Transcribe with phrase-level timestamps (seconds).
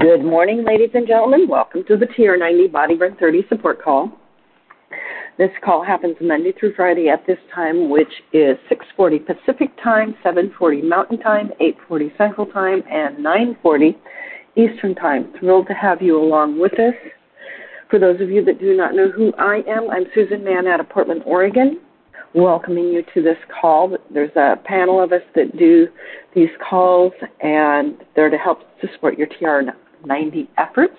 [0.00, 1.46] Good morning, ladies and gentlemen.
[1.48, 4.10] Welcome to the TR90 Body Burn 30 support call.
[5.38, 10.82] This call happens Monday through Friday at this time, which is 6:40 Pacific Time, 7:40
[10.82, 13.96] Mountain Time, 8:40 Central Time, and 9:40
[14.56, 15.32] Eastern Time.
[15.38, 16.94] Thrilled to have you along with us.
[17.88, 20.80] For those of you that do not know who I am, I'm Susan Mann out
[20.80, 21.78] of Portland, Oregon
[22.34, 23.96] welcoming you to this call.
[24.10, 25.88] There's a panel of us that do
[26.34, 29.28] these calls, and they're to help to support your
[30.06, 30.96] TR90 efforts.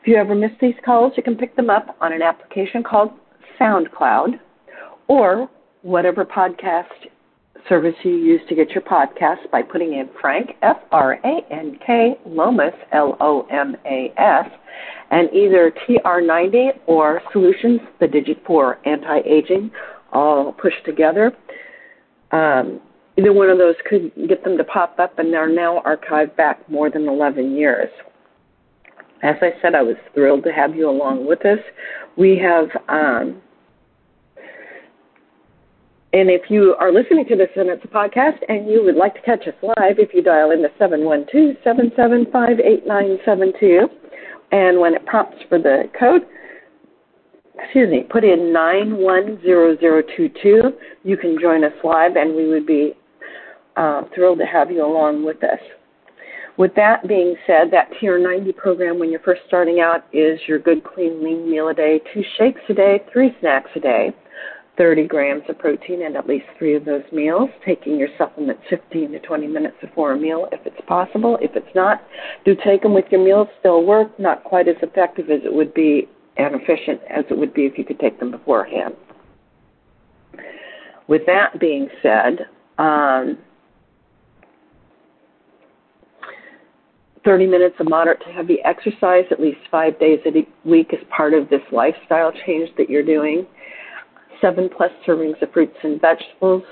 [0.00, 3.10] If you ever miss these calls, you can pick them up on an application called
[3.60, 4.38] SoundCloud
[5.08, 5.48] or
[5.82, 6.86] whatever podcast
[7.68, 11.78] service you use to get your podcast by putting in Frank, F R A N
[11.84, 14.48] K, Lomas, L O M A S,
[15.10, 19.70] and either TR90 or Solutions, the digit for anti aging,
[20.12, 21.32] all pushed together.
[22.30, 22.80] Um,
[23.18, 26.68] either one of those could get them to pop up, and they're now archived back
[26.70, 27.90] more than 11 years.
[29.22, 31.58] As I said, I was thrilled to have you along with us.
[32.16, 33.42] We have, um,
[36.12, 39.14] and if you are listening to this and it's a podcast and you would like
[39.14, 43.88] to catch us live, if you dial into 712 775 8972,
[44.52, 46.22] and when it prompts for the code,
[47.62, 50.72] excuse me, put in 910022.
[51.04, 52.92] You can join us live, and we would be
[53.76, 55.60] uh, thrilled to have you along with us.
[56.58, 60.82] With that being said, that TR90 program when you're first starting out is your good,
[60.82, 64.12] clean, lean meal a day, two shakes a day, three snacks a day,
[64.76, 69.12] 30 grams of protein and at least three of those meals, taking your supplements 15
[69.12, 71.38] to 20 minutes before a meal if it's possible.
[71.40, 72.02] If it's not,
[72.44, 75.72] do take them with your meals, still work, not quite as effective as it would
[75.74, 78.96] be and efficient as it would be if you could take them beforehand.
[81.06, 82.46] With that being said,
[82.78, 83.38] um,
[87.28, 90.30] 30 minutes of moderate to heavy exercise at least five days a
[90.66, 93.46] week is part of this lifestyle change that you're doing.
[94.40, 96.62] Seven plus servings of fruits and vegetables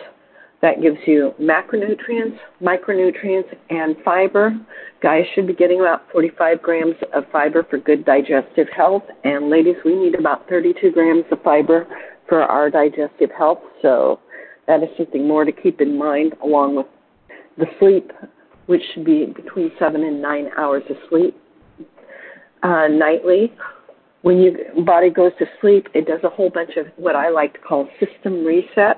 [0.62, 4.58] that gives you macronutrients, micronutrients, and fiber.
[5.02, 9.76] Guys should be getting about 45 grams of fiber for good digestive health, and ladies,
[9.84, 11.86] we need about 32 grams of fiber
[12.30, 13.60] for our digestive health.
[13.82, 14.20] So
[14.66, 16.86] that is something more to keep in mind, along with
[17.58, 18.10] the sleep,
[18.66, 21.36] which should be between seven and nine hours of sleep
[22.62, 23.52] uh, nightly.
[24.22, 27.54] When your body goes to sleep, it does a whole bunch of what I like
[27.54, 28.96] to call system resets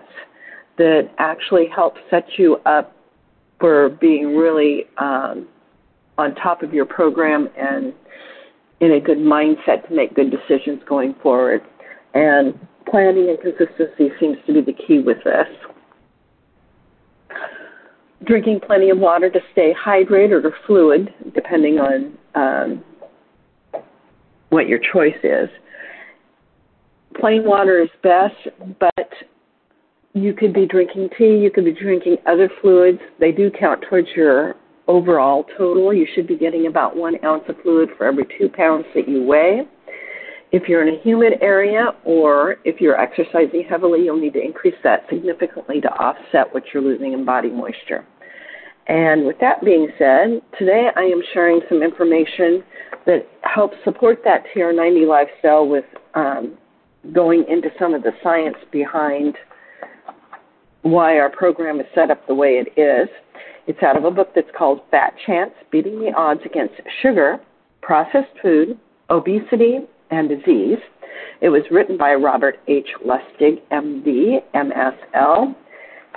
[0.79, 2.95] that actually help set you up
[3.61, 5.49] for being really um,
[6.17, 7.93] on top of your program and
[8.81, 11.63] in a good mindset to make good decisions going forward.
[12.15, 12.59] And
[12.89, 15.47] planning and consistency seems to be the key with this.
[18.25, 22.85] Drinking plenty of water to stay hydrated or fluid, depending on um,
[24.51, 25.49] what your choice is.
[27.19, 28.35] Plain water is best,
[28.79, 29.09] but
[30.15, 32.99] you could be drinking tea, you could be drinking other fluids.
[33.21, 34.57] They do count towards your
[34.89, 35.93] overall total.
[35.93, 39.23] You should be getting about one ounce of fluid for every two pounds that you
[39.23, 39.63] weigh.
[40.51, 44.75] If you're in a humid area or if you're exercising heavily, you'll need to increase
[44.83, 48.07] that significantly to offset what you're losing in body moisture.
[48.87, 52.65] And with that being said, today I am sharing some information
[53.05, 56.57] that helps support that TR90 lifestyle with um,
[57.13, 59.37] going into some of the science behind
[60.83, 63.09] why our program is set up the way it is.
[63.67, 67.39] It's out of a book that's called Fat Chance Beating the Odds Against Sugar,
[67.83, 68.79] Processed Food,
[69.11, 70.79] Obesity, and Disease.
[71.41, 72.89] It was written by Robert H.
[73.05, 75.55] Lustig, MD, MSL,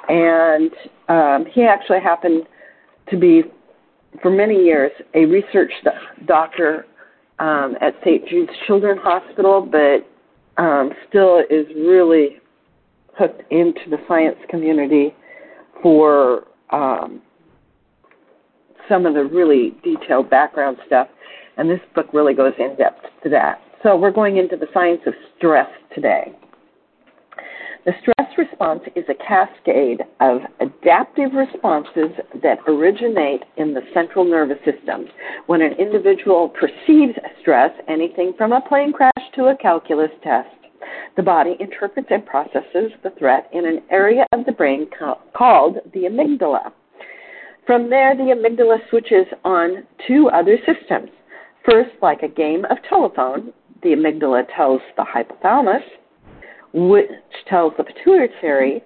[0.10, 0.72] and
[1.10, 2.44] um, he actually happened
[3.10, 3.44] to be,
[4.22, 5.72] for many years, a research
[6.26, 6.86] doctor
[7.40, 8.28] um, at St.
[8.28, 10.08] Jude's Children's Hospital, but
[10.62, 12.38] um, still is really
[13.18, 15.14] hooked into the science community
[15.82, 17.22] for um,
[18.88, 21.08] some of the really detailed background stuff,
[21.58, 23.62] and this book really goes in depth to that.
[23.84, 26.34] So we're going into the science of stress today.
[27.84, 32.12] The stress response is a cascade of adaptive responses
[32.44, 35.08] that originate in the central nervous system.
[35.48, 40.50] When an individual perceives stress, anything from a plane crash to a calculus test,
[41.18, 44.88] the body interprets and processes the threat in an area of the brain
[45.36, 46.72] called the amygdala.
[47.66, 51.10] From there, the amygdala switches on two other systems.
[51.66, 55.84] First, like a game of telephone, the amygdala tells the hypothalamus,
[56.74, 57.10] which
[57.48, 58.84] tells the pituitary,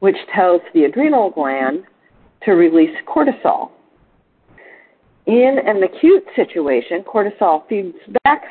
[0.00, 1.84] which tells the adrenal gland
[2.42, 3.70] to release cortisol.
[5.26, 8.42] In an acute situation, cortisol feeds back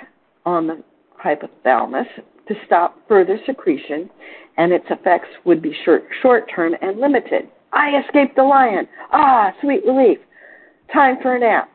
[0.45, 0.83] on the
[1.23, 2.07] hypothalamus
[2.47, 4.09] to stop further secretion,
[4.57, 7.47] and its effects would be short, term and limited.
[7.71, 8.87] I escaped the lion.
[9.11, 10.19] Ah, sweet relief.
[10.91, 11.69] Time for a nap.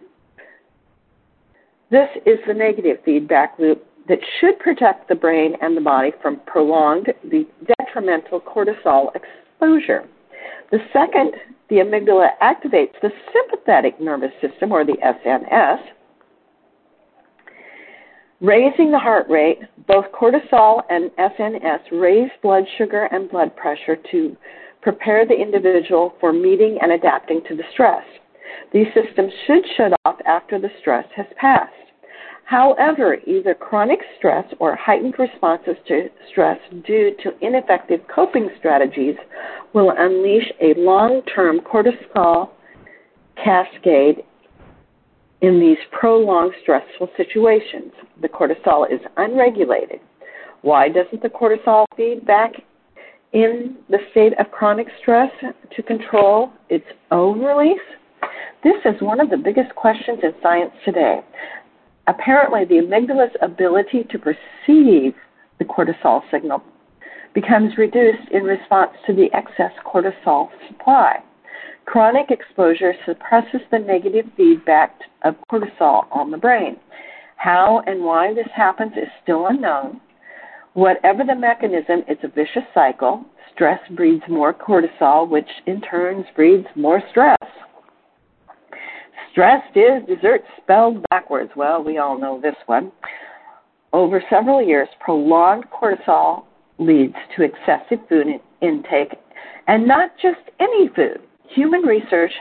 [1.90, 6.40] This is the negative feedback loop that should protect the brain and the body from
[6.46, 7.46] prolonged the
[7.78, 10.08] detrimental cortisol exposure.
[10.70, 11.34] The second,
[11.68, 15.78] the amygdala activates the sympathetic nervous system, or the SNS,
[18.40, 19.58] raising the heart rate.
[19.86, 24.36] Both cortisol and SNS raise blood sugar and blood pressure to
[24.82, 28.04] prepare the individual for meeting and adapting to the stress.
[28.72, 31.72] These systems should shut off after the stress has passed.
[32.48, 39.16] However, either chronic stress or heightened responses to stress due to ineffective coping strategies
[39.74, 42.48] will unleash a long term cortisol
[43.36, 44.24] cascade
[45.42, 47.92] in these prolonged stressful situations.
[48.22, 50.00] The cortisol is unregulated.
[50.62, 52.52] Why doesn't the cortisol feed back
[53.34, 55.30] in the state of chronic stress
[55.76, 57.78] to control its own release?
[58.64, 61.20] This is one of the biggest questions in science today.
[62.08, 65.14] Apparently, the amygdala's ability to perceive
[65.58, 66.62] the cortisol signal
[67.34, 71.18] becomes reduced in response to the excess cortisol supply.
[71.84, 76.78] Chronic exposure suppresses the negative feedback of cortisol on the brain.
[77.36, 80.00] How and why this happens is still unknown.
[80.72, 83.24] Whatever the mechanism, it's a vicious cycle.
[83.54, 87.36] Stress breeds more cortisol, which in turn breeds more stress.
[89.30, 91.50] Stressed is dessert spelled backwards.
[91.56, 92.92] Well, we all know this one.
[93.92, 96.44] Over several years, prolonged cortisol
[96.78, 98.26] leads to excessive food
[98.60, 99.14] intake,
[99.66, 101.20] and not just any food.
[101.54, 102.32] Human research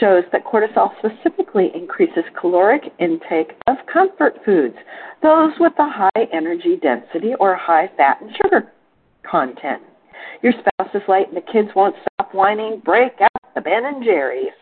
[0.00, 4.76] shows that cortisol specifically increases caloric intake of comfort foods,
[5.22, 8.72] those with a high energy density or high fat and sugar
[9.28, 9.82] content.
[10.42, 14.02] Your spouse is late and the kids won't stop whining, break out the Ben and
[14.04, 14.52] Jerry's.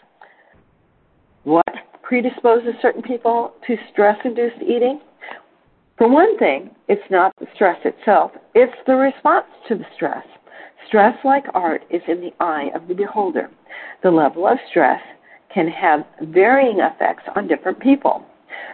[1.44, 1.64] What
[2.02, 5.00] predisposes certain people to stress induced eating?
[5.96, 10.24] For one thing, it's not the stress itself, it's the response to the stress.
[10.86, 13.50] Stress, like art, is in the eye of the beholder.
[14.02, 15.00] The level of stress
[15.52, 18.24] can have varying effects on different people.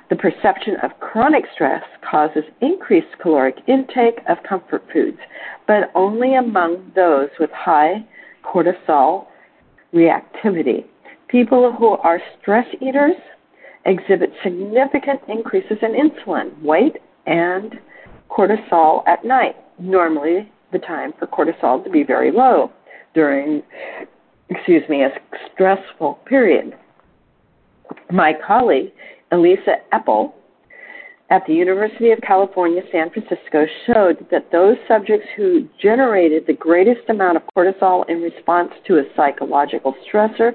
[0.09, 5.19] The perception of chronic stress causes increased caloric intake of comfort foods,
[5.67, 8.05] but only among those with high
[8.45, 9.27] cortisol
[9.93, 10.85] reactivity.
[11.29, 13.17] People who are stress eaters
[13.85, 16.97] exhibit significant increases in insulin, weight,
[17.27, 17.75] and
[18.31, 19.57] cortisol at night.
[19.79, 22.71] Normally, the time for cortisol to be very low
[23.15, 23.63] during,
[24.51, 25.11] excuse me, a
[25.53, 26.77] stressful period.
[28.11, 28.93] My colleague,
[29.33, 30.33] Elisa Epel,
[31.29, 37.09] at the University of California, San Francisco, showed that those subjects who generated the greatest
[37.09, 40.53] amount of cortisol in response to a psychological stressor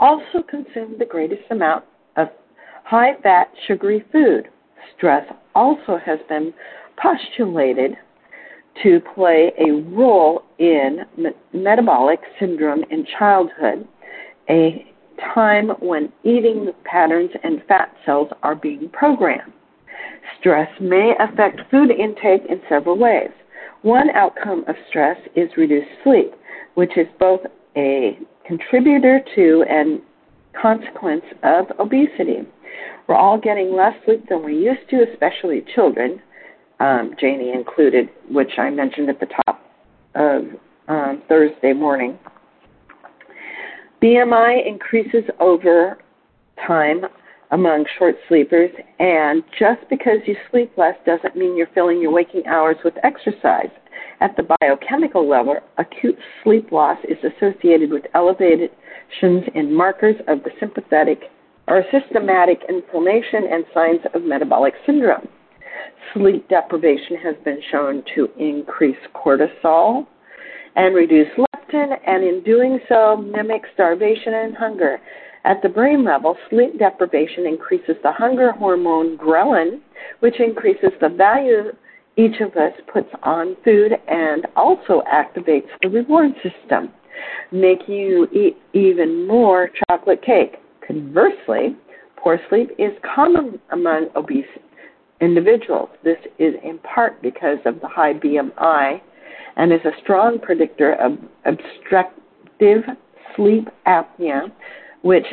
[0.00, 1.84] also consume the greatest amount
[2.16, 2.28] of
[2.84, 4.48] high fat, sugary food.
[4.96, 6.52] Stress also has been
[7.02, 7.96] postulated
[8.82, 13.86] to play a role in me- metabolic syndrome in childhood,
[14.50, 14.86] a
[15.34, 19.52] time when eating patterns and fat cells are being programmed.
[20.38, 23.30] Stress may affect food intake in several ways.
[23.82, 26.32] One outcome of stress is reduced sleep,
[26.74, 27.40] which is both
[27.76, 30.00] a contributor to and
[30.60, 32.46] consequence of obesity.
[33.06, 36.20] We're all getting less sleep than we used to, especially children,
[36.80, 39.62] um, Janie included, which I mentioned at the top
[40.14, 40.42] of
[40.88, 42.18] um, Thursday morning.
[44.02, 45.98] BMI increases over
[46.66, 47.02] time
[47.50, 52.46] among short sleepers, and just because you sleep less doesn't mean you're filling your waking
[52.46, 53.70] hours with exercise.
[54.20, 60.50] At the biochemical level, acute sleep loss is associated with elevations in markers of the
[60.58, 61.20] sympathetic
[61.68, 65.28] or systematic inflammation and signs of metabolic syndrome.
[66.14, 70.06] Sleep deprivation has been shown to increase cortisol
[70.76, 74.98] and reduce leptin, and in doing so, mimic starvation and hunger.
[75.46, 79.78] At the brain level, sleep deprivation increases the hunger hormone ghrelin,
[80.18, 81.70] which increases the value
[82.16, 86.90] each of us puts on food and also activates the reward system,
[87.52, 90.56] making you eat even more chocolate cake.
[90.84, 91.76] Conversely,
[92.16, 94.44] poor sleep is common among obese
[95.20, 95.90] individuals.
[96.02, 99.00] This is in part because of the high BMI
[99.56, 101.12] and is a strong predictor of
[101.44, 102.82] obstructive
[103.36, 104.50] sleep apnea,
[105.06, 105.26] which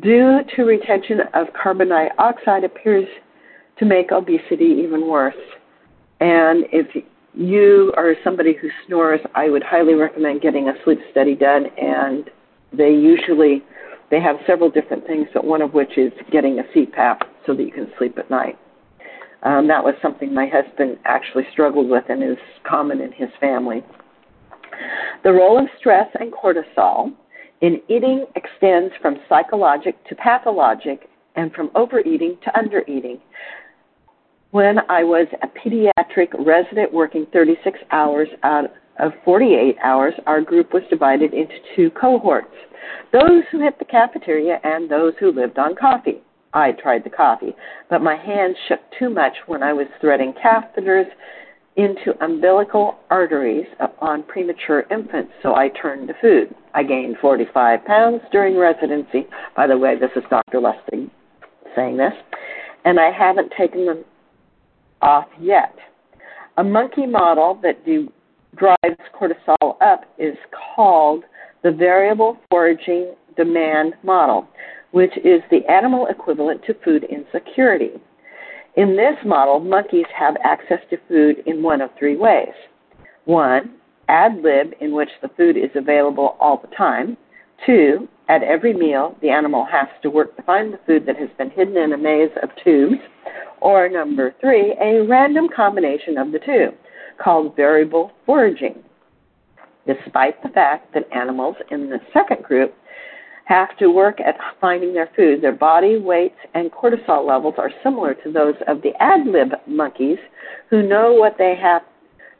[0.00, 3.06] due to retention of carbon dioxide appears
[3.80, 5.34] to make obesity even worse.
[6.20, 6.86] And if
[7.34, 11.66] you are somebody who snores, I would highly recommend getting a sleep study done.
[11.76, 12.30] And
[12.72, 13.64] they usually
[14.12, 17.62] they have several different things, but one of which is getting a CPAP so that
[17.64, 18.56] you can sleep at night.
[19.42, 23.82] Um, that was something my husband actually struggled with and is common in his family.
[25.24, 27.14] The role of stress and cortisol
[27.64, 33.18] in eating extends from psychologic to pathologic and from overeating to undereating.
[34.50, 38.66] When I was a pediatric resident working 36 hours out
[38.98, 42.54] of 48 hours, our group was divided into two cohorts
[43.12, 46.20] those who hit the cafeteria and those who lived on coffee.
[46.52, 47.56] I tried the coffee,
[47.88, 51.06] but my hands shook too much when I was threading catheters
[51.76, 53.66] into umbilical arteries
[54.00, 56.54] on premature infants, so I turned to food.
[56.72, 59.26] I gained 45 pounds during residency.
[59.56, 60.60] By the way, this is Dr.
[60.60, 61.10] Lustig
[61.74, 62.12] saying this,
[62.84, 64.04] and I haven't taken them
[65.02, 65.74] off yet.
[66.56, 68.12] A monkey model that do,
[68.56, 70.36] drives cortisol up is
[70.76, 71.24] called
[71.64, 74.46] the variable foraging demand model
[74.94, 77.90] which is the animal equivalent to food insecurity.
[78.76, 82.52] In this model, monkeys have access to food in one of three ways.
[83.24, 83.74] One,
[84.08, 87.16] ad lib, in which the food is available all the time.
[87.64, 91.28] Two, at every meal, the animal has to work to find the food that has
[91.38, 93.00] been hidden in a maze of tubes.
[93.60, 96.70] Or number three, a random combination of the two,
[97.22, 98.82] called variable foraging.
[99.86, 102.74] Despite the fact that animals in the second group
[103.44, 105.42] have to work at finding their food.
[105.42, 110.18] Their body weights and cortisol levels are similar to those of the ad lib monkeys
[110.70, 111.82] who know what they have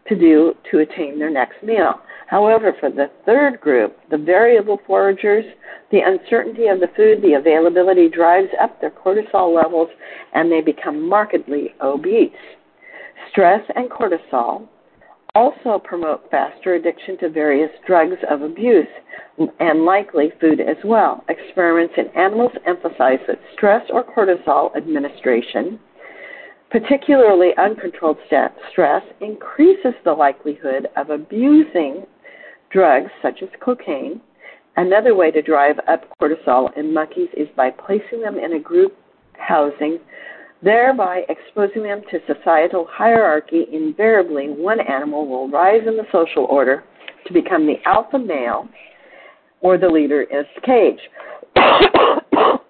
[0.08, 2.00] to do to attain their next meal.
[2.26, 5.44] However, for the third group, the variable foragers,
[5.90, 9.88] the uncertainty of the food, the availability drives up their cortisol levels
[10.32, 12.32] and they become markedly obese.
[13.30, 14.68] Stress and cortisol
[15.34, 18.86] also promote faster addiction to various drugs of abuse
[19.58, 21.24] and likely food as well.
[21.28, 25.78] Experiments in animals emphasize that stress or cortisol administration,
[26.70, 28.18] particularly uncontrolled
[28.70, 32.04] stress, increases the likelihood of abusing
[32.70, 34.20] drugs such as cocaine.
[34.76, 38.96] Another way to drive up cortisol in monkeys is by placing them in a group
[39.34, 39.98] housing
[40.64, 46.82] thereby exposing them to societal hierarchy, invariably one animal will rise in the social order
[47.26, 48.68] to become the alpha male
[49.60, 50.98] or the leader in its cage.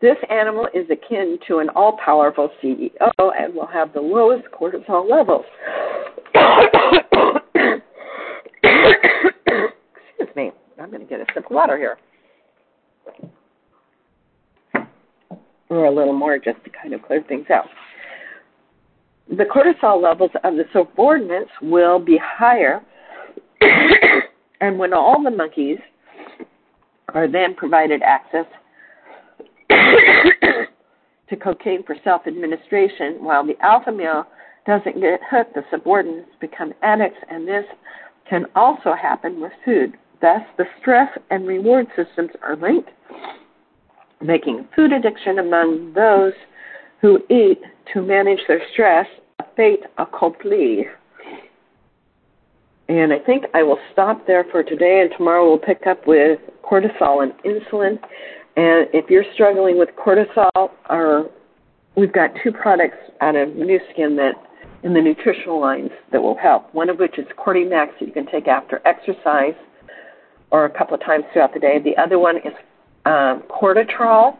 [0.00, 5.08] this animal is akin to an all powerful CEO and will have the lowest cortisol
[5.10, 5.44] levels.
[8.64, 11.98] Excuse me, I'm going to get a sip of water here.
[15.68, 17.66] Or a little more just to kind of clear things out.
[19.28, 22.82] The cortisol levels of the subordinates will be higher,
[24.60, 25.78] and when all the monkeys
[27.14, 28.44] are then provided access
[29.70, 34.26] to cocaine for self administration, while the alpha male
[34.66, 37.64] doesn't get hooked, the subordinates become addicts, and this
[38.28, 39.94] can also happen with food.
[40.20, 42.90] Thus, the stress and reward systems are linked
[44.22, 46.32] making food addiction among those
[47.00, 47.60] who eat
[47.92, 49.06] to manage their stress
[49.38, 50.86] a fait accompli.
[52.88, 56.38] And I think I will stop there for today, and tomorrow we'll pick up with
[56.62, 57.98] cortisol and insulin.
[58.56, 61.30] And if you're struggling with cortisol, or
[61.96, 64.34] we've got two products out of Nu Skin that
[64.84, 66.72] in the nutritional lines that will help.
[66.74, 69.54] One of which is Cordymax that you can take after exercise
[70.50, 71.78] or a couple of times throughout the day.
[71.82, 72.52] The other one is
[73.04, 74.36] um, Cortitrol,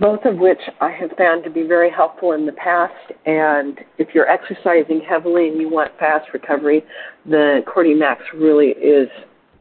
[0.00, 3.12] both of which I have found to be very helpful in the past.
[3.26, 6.82] And if you're exercising heavily and you want fast recovery,
[7.26, 9.08] the Cordymax really is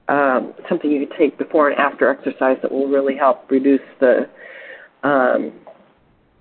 [0.09, 4.27] um, something you can take before and after exercise that will really help reduce the
[5.03, 5.53] um,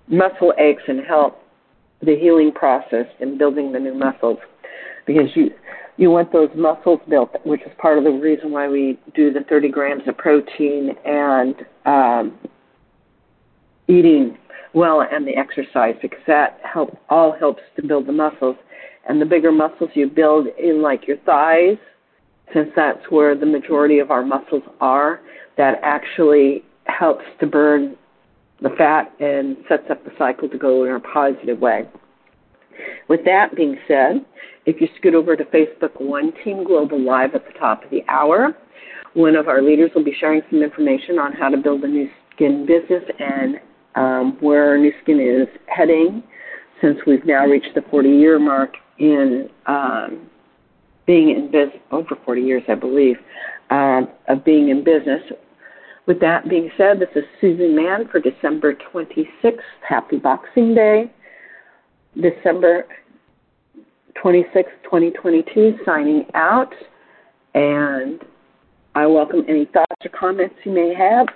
[0.07, 1.39] muscle aches and help
[2.01, 4.37] the healing process and building the new muscles
[5.05, 5.51] because you
[5.97, 9.41] you want those muscles built, which is part of the reason why we do the
[9.41, 12.37] 30 grams of protein and um,
[13.87, 14.37] eating
[14.73, 18.55] well and the exercise because that help all helps to build the muscles.
[19.07, 21.77] And the bigger muscles you build in like your thighs,
[22.53, 25.21] since that's where the majority of our muscles are,
[25.57, 27.95] that actually helps to burn
[28.61, 31.85] the fat and sets up the cycle to go in a positive way.
[33.07, 34.25] With that being said,
[34.65, 38.03] if you scoot over to Facebook One Team Global Live at the top of the
[38.07, 38.55] hour,
[39.13, 42.09] One of our leaders will be sharing some information on how to build a Nu
[42.33, 43.59] Skin business and
[43.95, 46.23] um, where Nu Skin is heading
[46.81, 50.29] since we've now reached the 40 year mark in um,
[51.05, 53.17] being in business, over 40 years, I believe,
[53.69, 55.21] uh, of being in business.
[56.05, 59.59] With that being said, this is Susan Mann for December 26th.
[59.87, 61.11] Happy Boxing Day.
[62.15, 62.85] December
[64.23, 66.73] 26th, 2022, signing out.
[67.53, 68.21] And
[68.95, 71.27] I welcome any thoughts or comments you may have.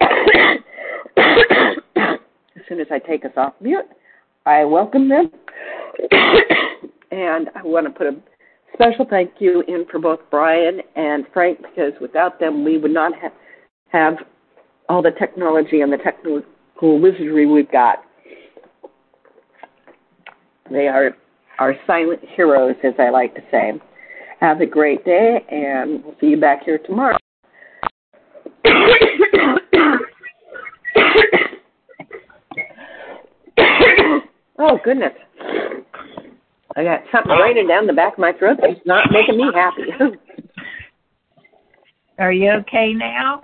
[2.56, 3.86] as soon as I take us off mute,
[4.46, 5.32] I welcome them.
[7.12, 8.16] and I want to put a
[8.74, 13.14] special thank you in for both Brian and Frank because without them, we would not
[13.20, 13.32] have,
[13.90, 14.14] have
[14.90, 16.44] all the technology and the technical
[17.00, 18.04] wizardry we've got.
[20.72, 21.12] They are
[21.60, 23.74] our silent heroes, as I like to say.
[24.40, 27.18] Have a great day, and we'll see you back here tomorrow.
[34.60, 35.14] oh, goodness.
[36.76, 39.82] I got something raining down the back of my throat that's not making me happy.
[42.20, 43.42] Are you okay now?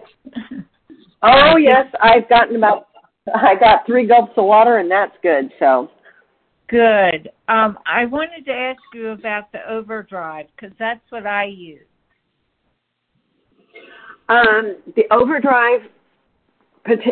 [1.23, 1.87] oh, yes.
[2.01, 2.89] I've gotten about,
[3.33, 5.89] I got three gulps of water, and that's good, so.
[6.73, 7.29] Good.
[7.49, 11.85] Um, I wanted to ask you about the overdrive because that's what I use.
[14.27, 15.81] Um, the overdrive,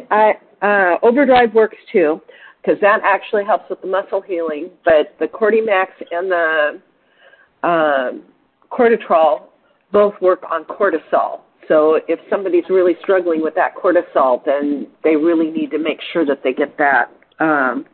[0.10, 2.20] uh, overdrive works too
[2.60, 4.72] because that actually helps with the muscle healing.
[4.84, 6.82] But the Cordymax and the
[7.62, 8.24] um,
[8.72, 9.44] Cortitrol
[9.92, 11.42] both work on cortisol.
[11.68, 16.26] So if somebody's really struggling with that cortisol, then they really need to make sure
[16.26, 17.86] that they get that um,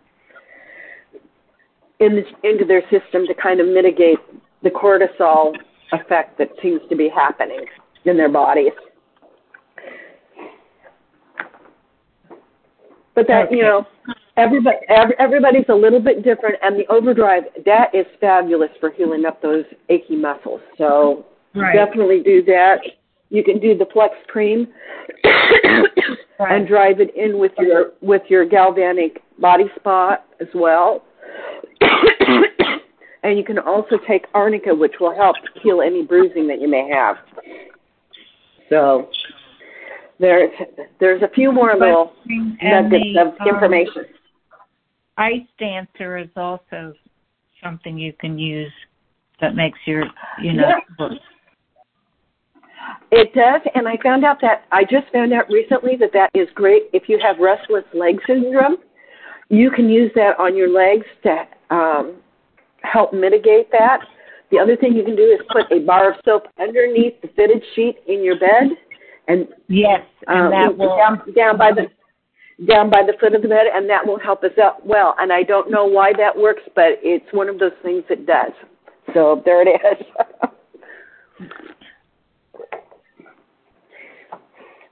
[1.99, 4.19] in into their system to kind of mitigate
[4.63, 5.53] the cortisol
[5.91, 7.65] effect that seems to be happening
[8.05, 8.73] in their bodies.
[13.15, 13.55] But that okay.
[13.55, 13.88] you know,
[14.38, 19.25] everybody every, everybody's a little bit different, and the overdrive that is fabulous for healing
[19.25, 20.62] up those achy muscles.
[20.77, 21.73] So right.
[21.73, 22.77] definitely do that.
[23.29, 24.67] You can do the flex cream
[25.23, 25.88] right.
[26.39, 31.03] and drive it in with your with your galvanic body spa as well.
[33.27, 36.89] And you can also take arnica, which will help heal any bruising that you may
[36.89, 37.17] have.
[38.69, 39.09] So
[40.17, 40.49] there's
[41.01, 44.05] there's a few more little nuggets the, of um, information.
[44.05, 44.57] Um,
[45.17, 46.93] ice dancer is also
[47.61, 48.71] something you can use
[49.41, 50.05] that makes your
[50.41, 50.71] you know.
[50.99, 51.09] Yeah.
[53.11, 56.47] It does, and I found out that I just found out recently that that is
[56.55, 58.77] great if you have restless leg syndrome.
[59.49, 62.21] You can use that on your legs to um,
[62.91, 64.00] help mitigate that.
[64.52, 67.62] The other thing you can do is put a bar of soap underneath the fitted
[67.76, 68.78] sheet in your bed,
[69.28, 71.88] and yes, and um, that will down, down by the
[72.65, 75.15] down by the foot of the bed, and that will help us out well.
[75.19, 78.52] And I don't know why that works, but it's one of those things that does.
[79.13, 80.06] So there it is.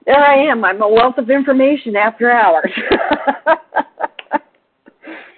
[0.06, 0.64] there I am.
[0.64, 2.70] I'm a wealth of information after hours.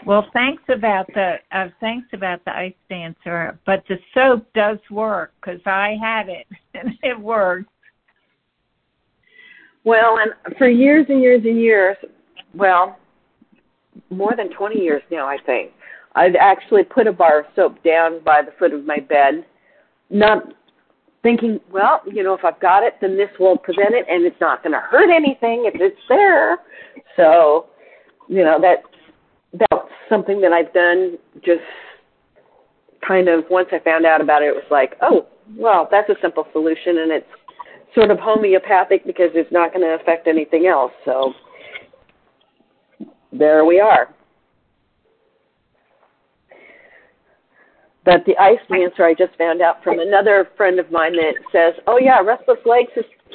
[0.08, 5.34] Well, thanks about the uh, thanks about the ice dancer, but the soap does work
[5.38, 7.68] because I had it and it worked.
[9.84, 11.98] Well, and for years and years and years,
[12.54, 12.98] well,
[14.08, 15.72] more than 20 years now, I think,
[16.14, 19.44] I've actually put a bar of soap down by the foot of my bed,
[20.08, 20.54] not
[21.22, 24.40] thinking, well, you know, if I've got it, then this will prevent it, and it's
[24.40, 26.56] not going to hurt anything if it's there.
[27.14, 27.66] So,
[28.26, 28.87] you know, that
[29.52, 31.60] that's something that I've done just
[33.06, 36.16] kind of once I found out about it, it was like, oh, well, that's a
[36.20, 37.26] simple solution and it's
[37.94, 40.92] sort of homeopathic because it's not going to affect anything else.
[41.04, 41.32] So
[43.32, 44.08] there we are.
[48.04, 51.74] But the ice dancer, I just found out from another friend of mine that says,
[51.86, 52.86] oh, yeah, restless leg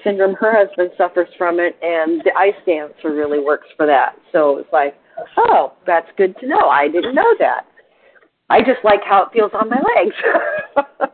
[0.03, 4.15] syndrome, her husband suffers from it, and the ice dancer really works for that.
[4.31, 4.95] So it's like,
[5.37, 6.69] Oh, that's good to know.
[6.69, 7.65] I didn't know that.
[8.49, 10.15] I just like how it feels on my legs.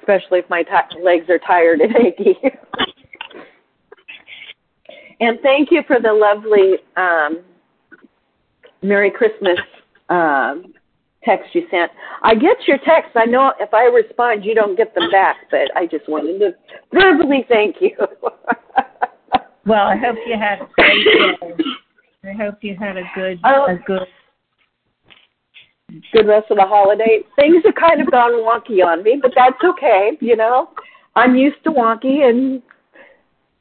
[0.00, 2.36] Especially if my t- legs are tired and achy.
[5.20, 7.44] and thank you for the lovely um,
[8.82, 9.58] Merry Christmas
[10.08, 10.74] um,
[11.24, 11.92] text you sent.
[12.22, 13.12] I get your texts.
[13.14, 16.52] I know if I respond, you don't get them back, but I just wanted to
[16.92, 17.96] verbally thank you.
[19.66, 21.64] Well, I hope you had a great day.
[22.30, 23.66] I hope you had a good oh.
[23.66, 24.06] a good
[26.12, 27.20] good rest of the holiday.
[27.36, 30.12] Things have kind of gone wonky on me, but that's okay.
[30.20, 30.70] You know,
[31.16, 32.62] I'm used to wonky, and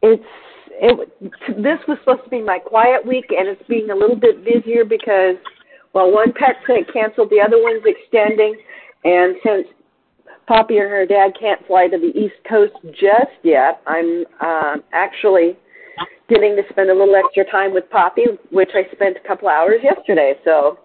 [0.02, 0.24] it's
[0.72, 1.10] it.
[1.58, 4.86] This was supposed to be my quiet week, and it's being a little bit busier
[4.86, 5.36] because,
[5.94, 6.56] well, one pet
[6.94, 8.56] canceled, the other one's extending,
[9.04, 9.68] and since
[10.48, 15.58] Poppy and her dad can't fly to the East Coast just yet, I'm uh, actually
[16.30, 19.82] getting to spend a little extra time with Poppy, which I spent a couple hours
[19.84, 20.36] yesterday.
[20.46, 20.80] So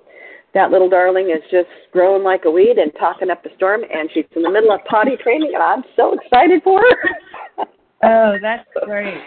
[0.55, 4.09] that little darling is just growing like a weed and talking up a storm, and
[4.13, 7.65] she's in the middle of potty training, and I'm so excited for her.
[8.05, 9.23] oh, that's great.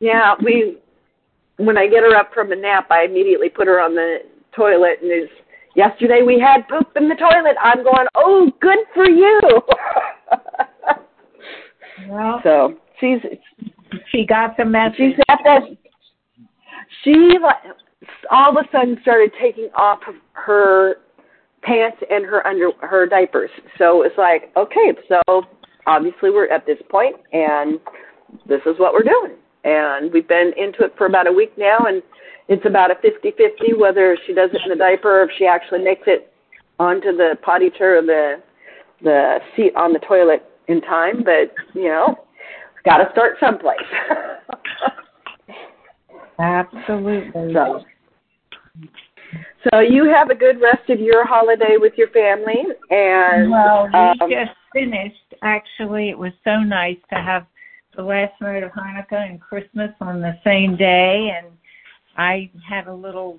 [0.00, 0.78] yeah, we.
[1.56, 4.22] When I get her up from a nap, I immediately put her on the
[4.56, 5.30] toilet, and is
[5.76, 7.56] yesterday we had poop in the toilet.
[7.62, 9.40] I'm going, oh, good for you.
[12.08, 13.20] well, so she's
[14.10, 14.96] she got the message.
[14.96, 15.62] She's at that.
[17.02, 17.38] She
[18.30, 20.00] all of a sudden started taking off
[20.32, 20.96] her
[21.62, 23.50] pants and her under her diapers.
[23.78, 25.44] So it's like, okay, so
[25.86, 27.80] obviously we're at this point, and
[28.46, 29.38] this is what we're doing.
[29.64, 32.02] And we've been into it for about a week now, and
[32.48, 35.82] it's about a fifty-fifty whether she does it in the diaper or if she actually
[35.82, 36.30] makes it
[36.78, 38.42] onto the potty chair or the
[39.02, 41.24] the seat on the toilet in time.
[41.24, 42.16] But you know,
[42.84, 43.78] got to start someplace.
[46.38, 47.54] Absolutely.
[47.54, 47.84] So,
[49.70, 53.98] so you have a good rest of your holiday with your family, and well, we
[53.98, 55.34] um, just finished.
[55.42, 57.46] Actually, it was so nice to have
[57.96, 61.46] the last night of Hanukkah and Christmas on the same day, and
[62.16, 63.38] I had a little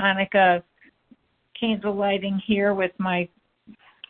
[0.00, 0.62] Hanukkah
[1.58, 3.28] candle lighting here with my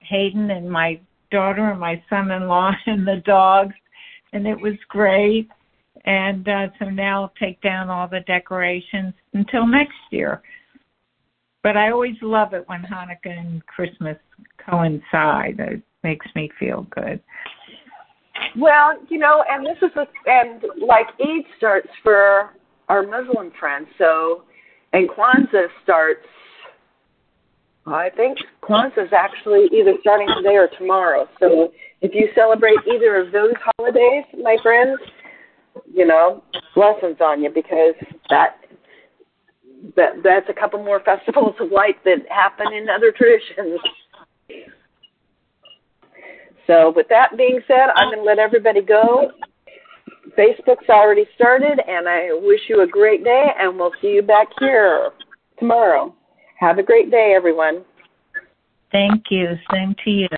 [0.03, 3.75] Hayden and my daughter and my son-in-law and the dogs
[4.33, 5.49] and it was great.
[6.05, 10.43] And uh, so now I'll take down all the decorations until next year.
[11.63, 14.17] But I always love it when Hanukkah and Christmas
[14.65, 15.59] coincide.
[15.59, 17.21] It makes me feel good.
[18.57, 22.51] Well, you know, and this is a, and like Eid starts for
[22.89, 24.45] our Muslim friends, so
[24.93, 26.27] and Kwanzaa starts
[27.87, 31.29] I think Kwanzaa is actually either starting today or tomorrow.
[31.39, 34.99] So if you celebrate either of those holidays, my friends,
[35.93, 36.43] you know,
[36.75, 37.95] blessings on you because
[38.31, 38.57] that
[39.97, 43.81] that that's a couple more festivals of light that happen in other traditions.
[46.67, 49.31] So with that being said, I'm going to let everybody go.
[50.37, 54.49] Facebook's already started, and I wish you a great day, and we'll see you back
[54.59, 55.11] here
[55.59, 56.15] tomorrow.
[56.59, 57.85] Have a great day, everyone.
[58.91, 59.55] Thank you.
[59.73, 60.29] Same to you.